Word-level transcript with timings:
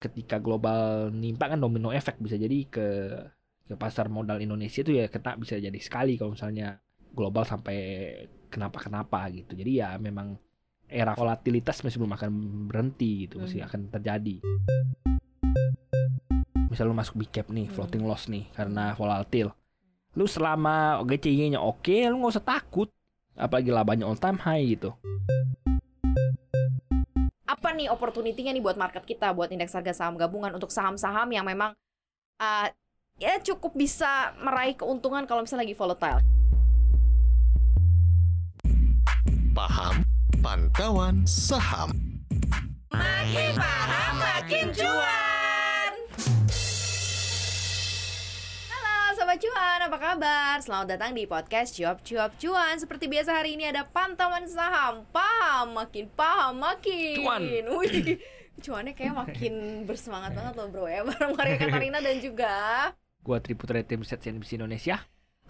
ketika 0.00 0.40
global 0.40 1.12
nimpa 1.12 1.52
kan 1.52 1.60
domino 1.60 1.92
efek 1.92 2.16
bisa 2.16 2.40
jadi 2.40 2.64
ke 2.66 2.88
ke 3.68 3.74
pasar 3.76 4.08
modal 4.08 4.40
Indonesia 4.40 4.80
itu 4.82 4.96
ya 4.96 5.06
kena 5.06 5.36
bisa 5.36 5.60
jadi 5.60 5.76
sekali 5.78 6.16
kalau 6.16 6.34
misalnya 6.34 6.80
global 7.14 7.46
sampai 7.46 7.78
kenapa-kenapa 8.50 9.30
gitu. 9.30 9.54
Jadi 9.54 9.78
ya 9.78 9.94
memang 10.00 10.34
era 10.90 11.14
volatilitas 11.14 11.86
masih 11.86 12.02
belum 12.02 12.18
akan 12.18 12.30
berhenti 12.66 13.28
gitu, 13.28 13.38
masih 13.38 13.62
Hmm. 13.62 13.68
akan 13.70 13.80
terjadi. 13.94 14.36
Misal 16.66 16.90
lu 16.90 16.94
masuk 16.98 17.14
big 17.20 17.30
cap 17.30 17.46
nih, 17.46 17.70
Hmm. 17.70 17.74
floating 17.78 18.02
loss 18.02 18.26
nih 18.26 18.50
karena 18.56 18.94
volatil. 18.98 19.54
Lu 20.18 20.26
selama 20.26 20.98
GCI-nya 21.06 21.62
oke, 21.62 21.94
lu 22.10 22.18
nggak 22.18 22.34
usah 22.34 22.46
takut. 22.46 22.90
Apalagi 23.38 23.70
labanya 23.70 24.10
all 24.10 24.18
time 24.18 24.38
high 24.42 24.66
gitu. 24.74 24.90
Apa 27.70 27.78
nih 27.78 27.86
opportunity-nya 27.86 28.50
nih 28.50 28.66
buat 28.66 28.74
market 28.74 29.06
kita, 29.06 29.30
buat 29.30 29.46
indeks 29.46 29.70
harga 29.78 29.94
saham 29.94 30.18
gabungan 30.18 30.50
untuk 30.50 30.74
saham-saham 30.74 31.30
yang 31.30 31.46
memang 31.46 31.70
uh, 32.42 32.66
ya 33.14 33.38
cukup 33.46 33.78
bisa 33.78 34.34
meraih 34.42 34.74
keuntungan 34.74 35.22
kalau 35.22 35.46
misalnya 35.46 35.70
lagi 35.70 35.78
volatile. 35.78 36.18
Paham 39.54 40.02
Pantauan 40.42 41.22
Saham 41.30 41.94
Makin 42.90 43.54
paham 43.54 44.14
makin 44.18 44.66
cuan. 44.74 45.09
Cuan, 49.60 49.92
apa 49.92 49.98
kabar? 50.00 50.56
Selamat 50.64 50.96
datang 50.96 51.12
di 51.12 51.28
podcast 51.28 51.76
Cuap 51.76 52.00
Cuap 52.00 52.32
Cuan. 52.40 52.80
Seperti 52.80 53.12
biasa 53.12 53.36
hari 53.36 53.60
ini 53.60 53.68
ada 53.68 53.84
pantauan 53.84 54.48
saham. 54.48 55.04
Paham, 55.12 55.76
makin 55.76 56.08
paham, 56.16 56.56
makin. 56.56 57.20
Cuan. 57.20 57.44
Wih, 57.76 58.16
Cuannya 58.56 58.96
kayak 58.96 59.12
makin 59.12 59.52
bersemangat 59.88 60.32
banget 60.32 60.56
loh 60.56 60.72
bro 60.72 60.88
ya 60.88 61.04
Bareng 61.12 61.36
Maria 61.36 61.60
Katarina 61.60 62.00
dan 62.00 62.24
juga 62.24 62.56
Gua 63.20 63.36
Triputra 63.36 63.84
Tim 63.84 64.00
Set 64.00 64.24
CNBC 64.24 64.56
Indonesia. 64.56 64.96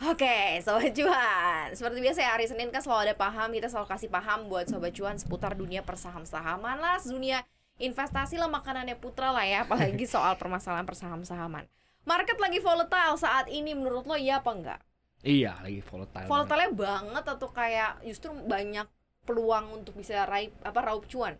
Oke, 0.03 0.59
Sobat 0.59 0.91
Cuan. 0.91 1.71
Seperti 1.79 2.03
biasa 2.03 2.19
ya, 2.27 2.34
hari 2.34 2.51
Senin 2.51 2.75
kan 2.75 2.83
selalu 2.83 3.01
ada 3.06 3.15
paham. 3.15 3.55
Kita 3.55 3.71
selalu 3.71 3.95
kasih 3.95 4.11
paham 4.11 4.51
buat 4.51 4.67
Sobat 4.67 4.91
Cuan 4.91 5.23
seputar 5.23 5.55
dunia 5.55 5.87
persaham-sahaman 5.87 6.83
lah 6.83 6.99
Dunia 7.06 7.47
investasi 7.79 8.43
lah 8.43 8.51
makanannya 8.51 8.99
putra 8.99 9.31
lah 9.31 9.47
ya 9.47 9.62
Apalagi 9.62 10.03
soal 10.19 10.34
permasalahan 10.34 10.83
persaham-sahaman 10.83 11.71
Market 12.05 12.39
lagi 12.41 12.59
volatile 12.59 13.17
saat 13.20 13.47
ini 13.53 13.77
menurut 13.77 14.09
lo 14.09 14.17
iya 14.17 14.41
apa 14.41 14.51
enggak? 14.51 14.81
Iya, 15.20 15.53
lagi 15.61 15.81
volatile. 15.84 16.25
banget. 16.25 16.33
Volatile 16.33 16.73
banget 16.73 17.25
atau 17.29 17.48
kayak 17.53 17.91
justru 18.09 18.33
banyak 18.33 18.89
peluang 19.29 19.84
untuk 19.84 19.95
bisa 20.01 20.25
raih 20.25 20.48
apa 20.65 20.81
raup 20.81 21.05
cuan? 21.06 21.37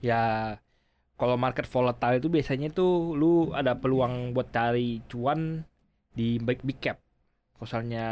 Ya 0.00 0.56
kalau 1.14 1.36
market 1.38 1.68
volatile 1.68 2.18
itu 2.18 2.28
biasanya 2.32 2.72
tuh 2.74 3.14
lu 3.14 3.52
ada 3.54 3.78
peluang 3.78 4.34
buat 4.34 4.50
cari 4.50 5.04
cuan 5.06 5.62
di 6.16 6.40
big 6.40 6.64
big 6.64 6.80
cap. 6.80 6.98
Misalnya 7.60 8.06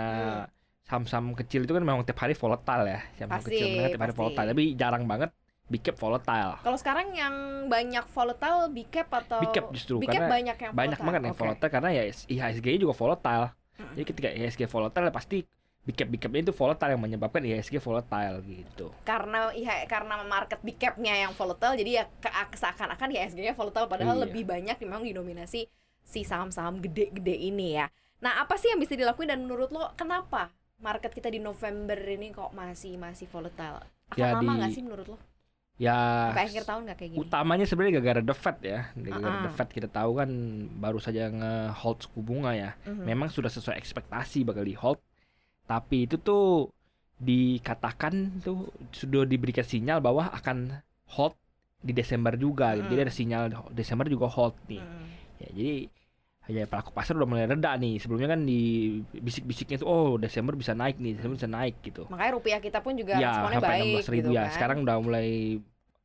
saham-saham 0.85 1.33
kecil 1.37 1.65
itu 1.65 1.73
kan 1.73 1.83
memang 1.83 2.05
tiap 2.05 2.21
hari 2.21 2.37
volatile 2.37 2.85
ya. 2.85 3.01
Saham 3.17 3.31
Pasti, 3.33 3.49
kecil 3.49 3.67
memang 3.75 3.91
tiap 3.91 4.03
hari 4.05 4.13
pasti. 4.13 4.21
volatile, 4.21 4.49
tapi 4.53 4.65
jarang 4.77 5.05
banget 5.09 5.31
big 5.67 5.81
cap 5.81 5.97
volatile. 5.97 6.61
Kalau 6.61 6.77
sekarang 6.77 7.13
yang 7.13 7.35
banyak 7.67 8.05
volatile 8.09 8.69
big 8.69 8.89
cap 8.89 9.09
atau 9.11 9.41
Big 9.41 9.53
cap 9.53 9.71
justru, 9.71 9.97
big 9.97 10.07
cap 10.07 10.21
karena 10.21 10.31
banyak 10.31 10.57
yang 10.59 10.73
Banyak 10.73 10.81
volatile. 10.93 11.07
banget 11.09 11.21
yang 11.23 11.35
Oke. 11.35 11.41
volatile 11.41 11.71
karena 11.71 11.89
ya 11.91 12.03
IHSG 12.29 12.67
juga 12.77 12.95
volatile. 12.95 13.47
Mm. 13.73 13.93
Jadi 13.93 14.05
ketika 14.05 14.29
IHSG 14.31 14.63
volatile 14.67 15.07
ya 15.09 15.13
pasti 15.13 15.39
big 15.83 15.97
cap 15.97 16.07
big 16.07 16.21
capnya 16.21 16.41
itu 16.43 16.55
volatile 16.55 16.91
yang 16.91 17.03
menyebabkan 17.03 17.43
IHSG 17.43 17.75
volatile 17.79 18.37
gitu. 18.41 18.87
Karena 19.03 19.51
iya 19.51 19.83
karena 19.85 20.21
market 20.23 20.61
big 20.61 20.77
cap-nya 20.77 21.15
yang 21.19 21.33
volatile 21.33 21.75
jadi 21.75 21.91
ya 21.91 22.05
seakan-akan 22.51 23.09
IHSG-nya 23.11 23.53
volatile 23.53 23.89
padahal 23.89 24.15
Iya. 24.15 24.23
lebih 24.25 24.43
banyak 24.45 24.77
memang 24.79 25.03
didominasi 25.03 25.67
si 26.03 26.21
saham-saham 26.23 26.79
gede-gede 26.79 27.33
ini 27.33 27.75
ya. 27.75 27.89
Nah, 28.21 28.39
apa 28.39 28.55
sih 28.55 28.69
yang 28.69 28.79
bisa 28.79 28.95
dilakuin 28.95 29.27
dan 29.27 29.43
menurut 29.43 29.71
lo 29.71 29.91
kenapa 29.95 30.53
market 30.79 31.11
kita 31.11 31.27
di 31.27 31.39
November 31.39 31.97
ini 31.97 32.31
kok 32.31 32.53
masih 32.53 32.95
masih 32.95 33.27
volatile? 33.27 33.83
Akan 34.07 34.19
Ya, 34.21 34.37
lama 34.37 34.45
di- 34.45 34.59
nggak 34.61 34.71
sih 34.71 34.83
menurut 34.83 35.07
lo? 35.09 35.19
Ya 35.83 36.31
Sampai 36.31 36.47
akhir 36.47 36.63
tahun 36.63 36.81
nggak 36.87 36.97
kayak 37.03 37.11
gini? 37.11 37.19
utamanya 37.19 37.67
sebenarnya 37.67 37.93
gara-gara 37.99 38.23
the 38.23 38.37
Fed 38.39 38.59
ya. 38.63 38.81
Gara-gara 38.95 39.35
Uh-uh. 39.35 39.45
the 39.47 39.51
Fed 39.51 39.69
kita 39.75 39.89
tahu 39.91 40.11
kan 40.15 40.31
baru 40.79 41.03
saja 41.03 41.27
nge-hold 41.27 41.99
suku 42.07 42.23
bunga 42.23 42.55
ya. 42.55 42.71
Mhm. 42.87 43.03
Memang 43.03 43.29
sudah 43.35 43.51
sesuai 43.51 43.75
ekspektasi 43.83 44.47
bakal 44.47 44.63
di 44.63 44.79
hold. 44.79 45.03
Tapi 45.67 46.07
itu 46.07 46.23
tuh 46.23 46.71
dikatakan 47.19 48.43
tuh 48.43 48.71
sudah 48.91 49.27
diberikan 49.27 49.63
sinyal 49.63 49.99
bahwa 49.99 50.31
akan 50.31 50.83
hold 51.11 51.35
di 51.83 51.91
Desember 51.91 52.35
juga. 52.35 52.79
gitu. 52.79 52.87
Mm. 52.87 52.91
Jadi 52.95 53.01
ada 53.03 53.15
sinyal 53.15 53.43
Desember 53.75 54.07
juga 54.07 54.31
hold 54.31 54.55
nih. 54.71 54.79
Mhm. 54.79 55.05
Ya, 55.43 55.49
jadi 55.51 55.73
ya 56.51 56.67
pelaku 56.67 56.91
pasar 56.91 57.15
udah 57.15 57.27
mulai 57.27 57.47
reda 57.47 57.75
nih. 57.75 57.99
Sebelumnya 57.99 58.35
kan 58.35 58.43
di 58.43 58.61
bisik-bisiknya 59.15 59.83
tuh 59.83 59.89
oh 59.89 60.09
Desember 60.15 60.55
bisa 60.55 60.75
naik 60.75 60.99
nih, 60.99 61.19
Desember 61.19 61.39
bisa 61.39 61.51
naik 61.51 61.79
gitu. 61.83 62.07
Makanya 62.07 62.33
rupiah 62.35 62.59
kita 62.63 62.79
pun 62.83 62.95
juga 62.95 63.19
ya 63.19 63.35
responnya 63.35 63.61
baik 63.63 64.07
16 64.07 64.15
ribu 64.15 64.31
gitu 64.31 64.31
ya. 64.31 64.43
kan. 64.47 64.55
Sekarang 64.55 64.79
udah 64.83 64.97
mulai 64.99 65.29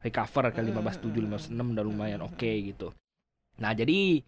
recover 0.07 0.49
ke 0.49 0.59
Mm, 0.59 0.71
15.7, 0.71 1.11
mm, 1.19 1.27
15.6 1.27 1.75
udah 1.75 1.83
lumayan 1.83 2.19
mm, 2.19 2.27
oke 2.27 2.51
gitu. 2.63 2.87
Nah, 3.57 3.71
jadi 3.71 4.23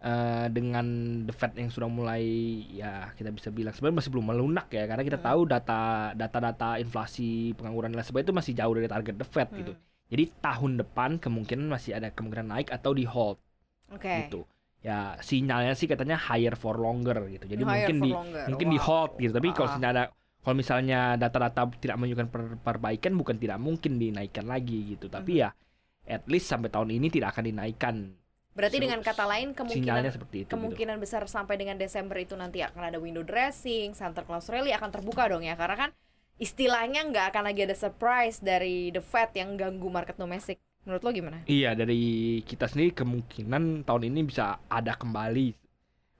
eh, 0.00 0.46
dengan 0.48 0.86
the 1.22 1.34
Fed 1.34 1.52
yang 1.54 1.68
sudah 1.68 1.84
mulai 1.84 2.24
ya 2.72 3.12
kita 3.12 3.28
bisa 3.28 3.48
bilang 3.48 3.70
sebenarnya 3.70 4.00
masih 4.00 4.10
belum 4.10 4.26
melunak 4.26 4.66
ya 4.70 4.88
karena 4.88 5.04
kita 5.04 5.20
tahu 5.20 5.44
data 5.44 5.80
data-data 6.14 6.80
inflasi 6.80 7.52
pengangguran 7.52 7.92
dan 7.92 8.00
lain 8.00 8.06
sebagainya 8.06 8.26
itu 8.26 8.34
masih 8.34 8.52
jauh 8.56 8.72
dari 8.72 8.88
target 8.88 9.14
the 9.14 9.26
Fed 9.26 9.48
gitu. 9.52 9.72
Hmm. 9.72 9.82
Jadi 10.08 10.24
tahun 10.40 10.72
depan 10.80 11.10
kemungkinan 11.20 11.68
masih 11.68 11.94
ada 11.94 12.08
kemungkinan 12.08 12.48
naik 12.48 12.72
atau 12.72 12.90
di 12.90 13.04
hold 13.04 13.36
Oke. 13.92 14.26
gitu. 14.26 14.48
Ya 14.80 15.20
sinyalnya 15.20 15.76
sih 15.76 15.84
katanya 15.84 16.16
higher 16.16 16.56
for 16.56 16.80
longer 16.80 17.28
gitu. 17.28 17.44
Jadi 17.44 17.60
Higher 17.60 17.68
mungkin 17.68 17.96
di 18.00 18.10
longer. 18.10 18.44
mungkin 18.48 18.68
di 18.72 18.78
Wow. 18.80 18.86
hold 18.88 19.10
gitu. 19.20 19.32
Tapi 19.36 19.48
kalau 19.52 19.68
Ah. 19.68 19.74
sinyal 19.76 19.90
ada 19.92 20.04
kalau 20.40 20.56
misalnya 20.56 21.14
data-data 21.14 21.68
tidak 21.76 21.96
menunjukkan 21.96 22.28
per- 22.28 22.58
perbaikan 22.58 23.12
bukan 23.12 23.36
tidak 23.36 23.58
mungkin 23.58 23.96
dinaikkan 23.96 24.44
lagi 24.44 24.96
gitu. 24.96 25.06
Tapi 25.06 25.32
Mhm. 25.36 25.40
ya 25.40 25.50
at 26.06 26.24
least 26.26 26.48
sampai 26.48 26.68
tahun 26.68 26.90
ini 26.90 27.06
tidak 27.08 27.36
akan 27.36 27.44
dinaikkan. 27.46 27.96
Berarti 28.50 28.76
So, 28.76 28.82
dengan 28.82 29.00
kata 29.00 29.24
lain 29.24 29.54
kemungkinan 29.54 30.10
seperti 30.10 30.36
itu. 30.42 30.44
gitu. 30.44 30.52
kemungkinan 30.52 30.96
besar 30.98 31.22
sampai 31.24 31.54
dengan 31.54 31.78
Desember 31.78 32.18
itu 32.18 32.34
nanti 32.34 32.60
akan 32.60 32.82
ada 32.82 32.98
window 32.98 33.22
dressing, 33.22 33.94
Santa 33.94 34.26
Claus 34.26 34.48
rally 34.48 34.72
akan 34.72 34.90
terbuka 34.90 35.30
dong 35.30 35.46
ya 35.46 35.54
karena 35.54 35.76
kan 35.78 35.90
istilahnya 36.36 37.04
nggak 37.04 37.30
akan 37.30 37.44
lagi 37.46 37.62
ada 37.62 37.76
surprise 37.76 38.40
dari 38.40 38.88
the 38.88 38.98
Fed 38.98 39.30
yang 39.34 39.54
ganggu 39.54 39.86
market 39.86 40.16
domestik. 40.16 40.58
Menurut 40.82 41.04
lo 41.04 41.10
gimana? 41.12 41.38
Iya 41.44 41.76
dari 41.76 42.00
kita 42.40 42.64
sendiri 42.64 42.96
kemungkinan 42.96 43.84
tahun 43.84 44.02
ini 44.08 44.20
bisa 44.24 44.56
ada 44.66 44.96
kembali 44.96 45.52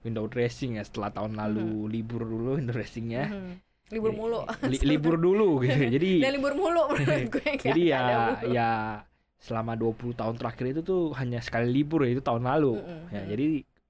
window 0.01 0.25
dressing 0.25 0.77
ya 0.77 0.85
setelah 0.85 1.09
tahun 1.11 1.33
lalu 1.35 1.89
libur 1.89 2.21
dulu 2.21 2.55
window 2.55 2.71
dressingnya. 2.71 3.27
Mhm. 3.27 3.53
Libur 3.91 4.11
mulu. 4.15 4.39
li- 4.71 4.83
libur 4.87 5.15
dulu 5.19 5.49
gitu. 5.61 5.79
Jadi 5.91 6.11
Dan 6.23 6.31
libur 6.39 6.53
mulu 6.55 6.81
menurut 6.95 7.27
gue 7.27 7.51
Jadi 7.67 7.81
ya 7.91 8.01
ya 8.47 8.69
selama 9.41 9.73
20 9.73 10.13
tahun 10.15 10.35
terakhir 10.37 10.65
itu 10.77 10.81
tuh 10.85 11.01
hanya 11.17 11.41
sekali 11.41 11.67
libur 11.67 12.05
ya 12.05 12.13
itu 12.15 12.23
tahun 12.23 12.45
lalu. 12.45 12.77
Mm-mm, 12.77 13.01
Ya, 13.09 13.21
mm. 13.25 13.29
jadi 13.29 13.45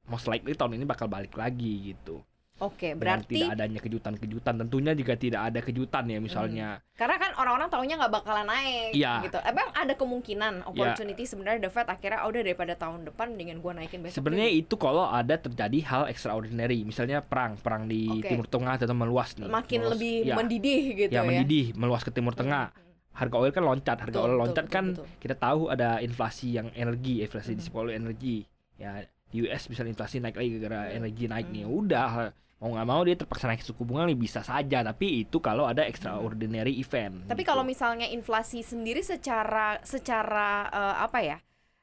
most 0.07 0.25
likely 0.27 0.55
tahun 0.55 0.79
ini 0.79 0.85
bakal 0.87 1.05
balik 1.11 1.35
lagi 1.35 1.93
gitu. 1.93 2.23
Oke, 2.61 2.93
Dengan 2.93 3.01
berarti 3.17 3.33
tidak 3.35 3.51
adanya 3.51 3.79
kejutan-kejutan 3.79 4.53
tentunya 4.55 4.93
juga 4.93 5.13
tidak 5.15 5.41
ada 5.43 5.59
kejutan 5.59 6.03
ya 6.05 6.17
misalnya. 6.17 6.69
karena 6.93 7.17
kan 7.17 7.33
orang-orang 7.33 7.65
taunya 7.67 7.97
nggak 7.97 8.13
bakalan 8.13 8.45
naik 8.45 8.93
Iya. 8.93 9.25
gitu. 9.25 9.41
Emang 9.41 9.73
ada 9.73 9.89
kemungkinan 9.91 10.53
opportunity 10.63 11.25
sebenarnya 11.25 11.59
the 11.59 11.71
Fed 11.71 11.87
akhirnya 11.87 12.21
"Ah, 12.21 12.29
udah 12.29 12.41
daripada 12.41 12.73
tahun 12.75 12.99
depan 13.03 13.33
mendingan 13.33 13.57
gua 13.57 13.73
naikin 13.73 13.99
besok. 13.99 14.21
Sebenarnya 14.21 14.45
deh." 14.47 14.61
itu 14.61 14.75
kalau 14.75 15.03
ada 15.03 15.33
terjadi 15.35 15.79
hal 15.83 16.03
extraordinary, 16.05 16.81
misalnya 16.81 17.19
perang, 17.19 17.57
perang 17.57 17.85
di 17.85 18.05
Oke. 18.07 18.29
Timur 18.29 18.45
Tengah 18.45 18.77
atau 18.77 18.93
meluas 18.93 19.33
nih. 19.33 19.49
makin 19.49 19.79
Meluas- 19.79 19.91
lebih 19.91 20.13
ya, 20.23 20.35
mendidih 20.35 20.81
gitu 20.95 21.09
ya 21.09 21.17
ya. 21.17 21.21
mendidih, 21.23 21.65
meluas 21.73 21.99
ke 21.99 22.11
Timur 22.11 22.31
Tengah. 22.31 22.69
Hmm, 22.69 22.77
hmm. 22.79 22.89
Harga 23.11 23.35
oil 23.35 23.51
kan 23.51 23.63
loncat, 23.65 23.97
harga 23.99 24.13
Betul, 24.13 24.23
oil 24.23 24.37
loncat 24.37 24.63
betul, 24.63 24.71
kan 24.71 24.85
betul. 24.93 25.05
kita 25.17 25.35
tahu 25.35 25.61
ada 25.67 25.89
inflasi 25.99 26.53
yang 26.53 26.69
energi, 26.71 27.19
inflasi 27.19 27.57
disebut 27.57 27.81
oleh 27.81 27.95
energi. 27.95 28.45
Ya 28.77 29.01
di 29.25 29.41
US 29.41 29.65
bisa 29.65 29.81
inflasi 29.81 30.19
naik 30.19 30.35
lagi 30.35 30.53
gara-gara 30.53 30.85
Hmm. 30.87 30.97
energi 30.97 31.25
naik 31.25 31.47
nih. 31.49 31.63
Hmm. 31.63 31.73
Udah 31.73 32.11
mau 32.61 32.69
nggak 32.69 32.85
mau 32.85 33.01
dia 33.01 33.17
terpaksa 33.17 33.49
naik 33.49 33.59
suku 33.59 33.81
bunga 33.81 34.05
nih 34.05 34.13
bisa 34.13 34.39
saja, 34.39 34.79
tapi 34.81 35.25
itu 35.25 35.41
kalau 35.41 35.65
ada 35.65 35.81
extraordinary 35.81 36.77
event. 36.77 37.25
Tapi 37.25 37.41
gitu. 37.41 37.49
kalau 37.49 37.65
misalnya 37.65 38.05
inflasi 38.05 38.61
sendiri 38.61 39.01
secara 39.01 39.81
secara 39.81 40.49
eh, 40.69 40.95
apa 41.01 41.19
ya? 41.19 41.37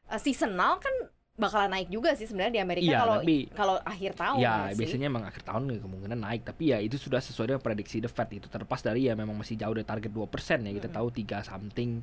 eh, 0.07 0.17
seasonal 0.17 0.79
kan 0.79 0.95
bakalan 1.35 1.71
naik 1.71 1.87
juga 1.89 2.15
sih 2.15 2.27
sebenarnya 2.27 2.51
di 2.51 2.63
Amerika 2.63 2.87
Iya, 2.89 2.99
kalau 2.99 3.17
tapi- 3.19 3.47
kalau 3.53 3.77
akhir 3.79 4.13
tahun 4.15 4.39
ya 4.39 4.55
sih? 4.71 4.79
biasanya 4.79 5.07
emang 5.07 5.23
akhir 5.23 5.43
tahun 5.45 5.63
kemungkinan 5.79 6.19
naik 6.19 6.43
tapi 6.43 6.71
ya 6.71 6.79
itu 6.79 6.99
sudah 6.99 7.19
sesuai 7.19 7.47
dengan 7.49 7.63
prediksi 7.63 7.99
the 7.99 8.11
Fed 8.11 8.27
itu 8.33 8.47
terlepas 8.47 8.83
dari 8.83 9.07
ya 9.07 9.15
memang 9.15 9.39
masih 9.39 9.55
jauh 9.55 9.71
dari 9.71 9.87
target 9.87 10.11
2% 10.11 10.27
ya 10.67 10.73
kita 10.73 10.91
Mm-mm. 10.91 10.99
tahu 10.99 11.09
3 11.15 11.39
something 11.45 12.03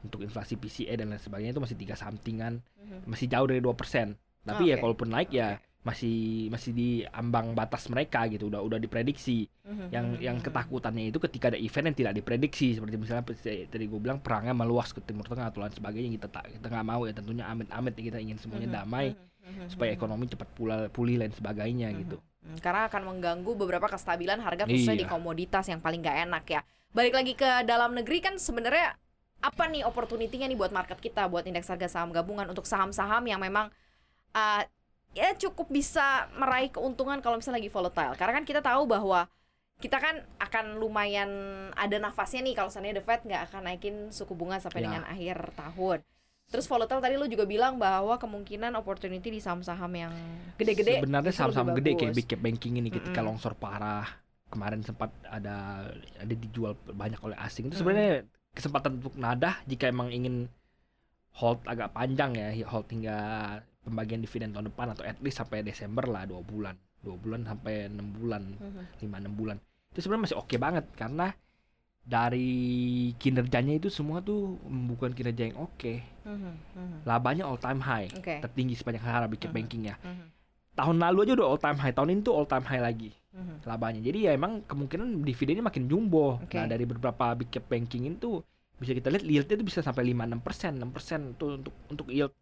untuk 0.00 0.20
inflasi 0.20 0.56
PCE 0.56 0.88
dan 0.94 1.12
lain 1.12 1.20
sebagainya 1.20 1.52
itu 1.52 1.60
masih 1.60 1.76
3 1.76 1.92
somethingan 1.94 2.64
Mhm. 2.80 2.98
masih 3.06 3.26
jauh 3.28 3.44
dari 3.44 3.60
2% 3.60 4.16
tapi 4.42 4.62
ya 4.66 4.74
Oke. 4.74 4.82
kalaupun 4.82 5.08
naik 5.10 5.30
ya 5.30 5.60
masih 5.82 6.46
masih 6.46 6.70
di 6.70 6.88
ambang 7.10 7.58
batas 7.58 7.90
mereka 7.90 8.22
gitu 8.30 8.46
udah 8.46 8.62
udah 8.62 8.78
diprediksi. 8.78 9.50
Mhm, 9.66 9.86
yang 9.90 10.06
yang 10.22 10.36
ketakutannya 10.38 11.10
itu 11.10 11.18
ketika 11.18 11.50
ada 11.50 11.58
event 11.58 11.90
yang 11.90 11.98
tidak 11.98 12.14
diprediksi 12.22 12.78
seperti 12.78 12.94
misalnya 12.94 13.26
tadi 13.66 13.84
gue 13.90 13.98
bilang 13.98 14.22
perangnya 14.22 14.54
meluas 14.54 14.94
ke 14.94 15.02
timur 15.02 15.26
tengah 15.26 15.50
atau 15.50 15.58
lain 15.58 15.74
sebagainya 15.74 16.10
kita 16.22 16.28
tak 16.30 16.54
kita 16.54 16.66
nggak 16.70 16.86
mau 16.86 17.02
ya 17.02 17.10
tentunya 17.10 17.44
amit-amit 17.50 17.98
kita 17.98 18.22
ingin 18.22 18.38
semuanya 18.38 18.70
Mhm, 18.70 18.76
damai 18.78 19.06
mhm, 19.10 19.50
mhm, 19.58 19.66
supaya 19.74 19.90
ekonomi 19.90 20.30
cepat 20.30 20.48
pulih 20.54 20.86
pulih 20.94 21.18
lain 21.18 21.34
sebagainya 21.34 21.90
Mhm. 21.90 21.98
gitu. 22.06 22.16
Karena 22.62 22.86
akan 22.86 23.02
mengganggu 23.06 23.50
beberapa 23.54 23.86
kestabilan 23.86 24.38
harga 24.42 24.66
khususnya 24.66 25.02
di 25.02 25.06
Iya. 25.06 25.14
komoditas 25.14 25.66
yang 25.66 25.78
paling 25.82 26.02
gak 26.02 26.26
enak 26.26 26.44
ya. 26.46 26.60
Balik 26.90 27.14
lagi 27.14 27.32
ke 27.34 27.66
dalam 27.66 27.94
negeri 27.94 28.22
kan 28.22 28.34
sebenarnya 28.38 28.94
apa 29.42 29.66
nih 29.66 29.82
opportunity-nya 29.82 30.46
nih 30.46 30.58
buat 30.58 30.70
market 30.70 31.02
kita, 31.02 31.26
buat 31.26 31.42
indeks 31.42 31.66
harga 31.66 31.90
saham 31.90 32.14
gabungan 32.14 32.46
untuk 32.46 32.62
saham-saham 32.62 33.26
yang 33.26 33.42
memang 33.42 33.70
uh, 34.34 34.62
ya 35.12 35.32
cukup 35.36 35.68
bisa 35.68 36.26
meraih 36.34 36.72
keuntungan 36.72 37.20
kalau 37.20 37.36
misalnya 37.36 37.60
lagi 37.60 37.68
volatile. 37.68 38.16
Karena 38.16 38.32
kan 38.36 38.44
kita 38.44 38.60
tahu 38.60 38.88
bahwa 38.88 39.28
kita 39.76 39.98
kan 39.98 40.22
akan 40.38 40.78
lumayan 40.78 41.30
ada 41.74 41.98
nafasnya 41.98 42.40
nih 42.46 42.54
kalau 42.54 42.70
seandainya 42.70 43.02
The 43.02 43.04
Fed 43.04 43.20
nggak 43.26 43.42
akan 43.50 43.60
naikin 43.66 43.96
suku 44.08 44.32
bunga 44.32 44.62
sampai 44.62 44.80
Ya. 44.80 44.84
dengan 44.88 45.02
akhir 45.04 45.36
tahun. 45.58 45.98
Terus 46.48 46.68
volatile 46.68 47.00
tadi 47.00 47.14
lu 47.16 47.26
juga 47.26 47.48
bilang 47.48 47.80
bahwa 47.80 48.14
kemungkinan 48.14 48.76
opportunity 48.76 49.32
di 49.32 49.40
saham-saham 49.40 49.88
yang 49.90 50.12
gede-gede 50.54 51.00
sebenarnya 51.00 51.32
saham-saham 51.32 51.72
gede 51.74 51.96
kayak 51.96 52.12
big 52.12 52.28
cap 52.28 52.40
banking 52.40 52.76
ini 52.76 52.92
ketika 52.92 53.24
Mm-mm. 53.24 53.32
longsor 53.32 53.56
parah 53.56 54.04
kemarin 54.52 54.84
sempat 54.84 55.08
ada 55.24 55.88
ada 56.20 56.34
dijual 56.36 56.76
banyak 56.84 57.16
oleh 57.24 57.36
asing 57.40 57.72
itu 57.72 57.74
Mm. 57.74 57.80
sebenarnya 57.80 58.12
kesempatan 58.52 59.00
untuk 59.00 59.16
nadah 59.16 59.64
jika 59.64 59.88
emang 59.88 60.12
ingin 60.12 60.44
hold 61.32 61.64
agak 61.64 61.88
panjang 61.96 62.36
ya 62.36 62.52
hold 62.68 62.84
hingga 62.92 63.16
pembagian 63.82 64.22
dividen 64.22 64.54
tahun 64.54 64.70
depan 64.70 64.94
atau 64.94 65.02
at 65.06 65.18
least 65.20 65.42
sampai 65.42 65.66
Desember 65.66 66.06
lah 66.06 66.26
dua 66.26 66.40
bulan. 66.42 66.74
Dua 67.02 67.18
bulan 67.18 67.42
sampai 67.42 67.90
enam 67.90 68.14
bulan. 68.14 68.42
Mhm. 68.58 68.82
lima 69.02 69.16
enam 69.18 69.34
bulan. 69.34 69.56
Itu 69.92 70.06
sebenarnya 70.06 70.24
masih 70.30 70.38
oke 70.38 70.56
banget 70.56 70.86
karena 70.94 71.34
dari 72.02 72.50
kinerjanya 73.14 73.78
itu 73.78 73.86
semua 73.86 74.18
tuh 74.18 74.58
bukan 74.66 75.14
kinerja 75.14 75.50
yang 75.52 75.58
oke. 75.58 76.02
Mhm, 76.26 76.52
mhm. 76.78 76.98
labanya 77.06 77.46
all 77.46 77.58
time 77.58 77.82
high. 77.82 78.10
Oke. 78.14 78.38
tertinggi 78.42 78.74
sepanjang 78.78 79.02
sejarah 79.02 79.28
big 79.30 79.42
cap 79.42 79.52
banking 79.54 79.90
ya 79.90 79.98
tahun 80.72 80.96
lalu 81.04 81.28
aja 81.28 81.32
udah 81.36 81.46
all 81.52 81.60
time 81.60 81.78
high 81.78 81.92
tahun 81.92 82.08
ini 82.16 82.20
tuh 82.24 82.32
all 82.32 82.48
time 82.48 82.64
high 82.64 82.80
lagi 82.80 83.12
labanya. 83.64 84.00
Jadi 84.04 84.28
ya 84.28 84.36
emang 84.36 84.60
kemungkinan 84.68 85.24
dividennya 85.24 85.64
makin 85.64 85.88
jumbo. 85.88 86.40
Oke. 86.40 86.56
nah 86.56 86.68
dari 86.68 86.84
beberapa 86.84 87.32
big 87.36 87.48
cap 87.48 87.64
banking 87.68 88.08
itu 88.08 88.44
bisa 88.76 88.92
kita 88.98 89.14
lihat 89.14 89.24
yieldnya 89.24 89.54
itu 89.62 89.66
bisa 89.68 89.78
sampai 89.78 90.10
5-6 90.10 90.42
persen 90.42 90.72
6 90.74 90.90
persen 90.90 91.20
tuh 91.38 91.54
untuk 91.54 91.74
untuk 91.86 92.06
yield 92.10 92.34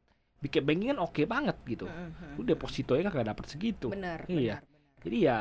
cap 0.48 0.64
banking 0.64 0.96
kan 0.96 1.00
oke 1.02 1.22
banget 1.26 1.56
gitu. 1.66 1.84
Mhm, 1.84 2.40
lu 2.40 2.42
depositonya 2.46 3.10
kagak 3.10 3.36
dapat 3.36 3.44
segitu. 3.44 3.92
Benar, 3.92 4.24
Iya. 4.24 4.62
benar, 4.62 4.64
benar. 4.64 5.00
jadi 5.04 5.16
ya 5.20 5.38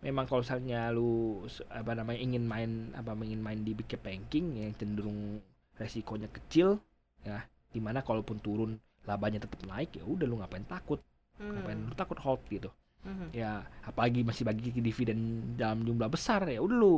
memang 0.00 0.24
kalau 0.24 0.40
misalnya 0.40 0.88
lu 0.90 1.44
apa 1.68 1.92
namanya 1.92 2.20
ingin 2.20 2.44
main 2.44 2.70
apa 2.92 3.12
ingin 3.20 3.40
main 3.40 3.60
di 3.60 3.72
big 3.72 3.84
cap 3.84 4.04
banking 4.04 4.56
yang 4.56 4.72
cenderung 4.74 5.40
resikonya 5.76 6.28
kecil 6.28 6.80
ya 7.20 7.44
di 7.68 7.80
mana 7.80 8.00
kalaupun 8.00 8.40
turun 8.40 8.76
labanya 9.04 9.40
tetap 9.40 9.60
naik 9.64 9.96
ya 9.96 10.04
udah 10.04 10.24
lu 10.24 10.40
ngapain 10.40 10.64
takut? 10.64 11.00
Ngapain 11.40 11.76
Mhm, 11.80 11.88
lu 11.88 11.94
takut 11.96 12.16
hold 12.20 12.40
gitu? 12.48 12.68
Mhm. 13.00 13.32
ya 13.32 13.64
apalagi 13.88 14.20
masih 14.20 14.44
bagi 14.44 14.76
dividen 14.76 15.52
dalam 15.56 15.80
jumlah 15.80 16.12
besar 16.12 16.44
ya 16.44 16.60
udah 16.60 16.76
lu 16.76 16.92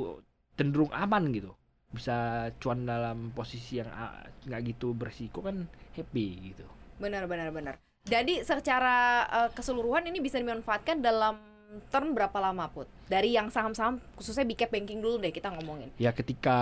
cenderung 0.58 0.90
aman 0.90 1.30
gitu. 1.30 1.54
Bisa 1.94 2.48
cuan 2.58 2.82
dalam 2.82 3.30
posisi 3.30 3.78
yang 3.78 3.86
ah, 3.86 4.18
nggak 4.42 4.60
gitu 4.74 4.94
berisiko 4.94 5.42
kan 5.42 5.62
happy 5.94 6.50
gitu 6.50 6.66
Benar, 6.96 7.24
benar, 7.24 7.48
benar. 7.48 7.74
Jadi 8.02 8.42
secara 8.42 8.96
eh, 9.24 9.50
keseluruhan 9.52 10.04
ini 10.04 10.18
bisa 10.18 10.36
dimanfaatkan 10.36 10.98
dalam 10.98 11.38
term 11.88 12.12
berapa 12.12 12.36
lama 12.36 12.68
put? 12.68 12.84
Dari 13.06 13.32
yang 13.32 13.48
saham-saham 13.48 13.96
khususnya 14.12 14.42
big 14.42 14.56
cap 14.56 14.68
banking 14.68 15.00
dulu 15.00 15.16
deh 15.16 15.30
kita 15.30 15.48
ngomongin. 15.48 15.88
ya 15.96 16.12
ketika 16.12 16.58